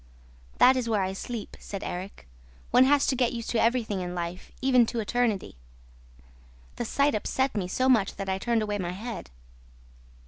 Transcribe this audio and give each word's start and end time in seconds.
'That 0.57 0.75
is 0.75 0.89
where 0.89 1.03
I 1.03 1.13
sleep,' 1.13 1.55
said 1.59 1.83
Erik. 1.83 2.27
'One 2.71 2.85
has 2.85 3.05
to 3.05 3.15
get 3.15 3.33
used 3.33 3.51
to 3.51 3.61
everything 3.61 4.01
in 4.01 4.15
life, 4.15 4.51
even 4.59 4.83
to 4.87 4.99
eternity.' 4.99 5.57
The 6.77 6.85
sight 6.85 7.13
upset 7.13 7.53
me 7.55 7.67
so 7.67 7.87
much 7.87 8.15
that 8.15 8.27
I 8.27 8.39
turned 8.39 8.63
away 8.63 8.79
my 8.79 8.93
head. 8.93 9.29